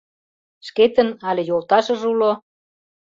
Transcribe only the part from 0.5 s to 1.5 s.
Шкетын але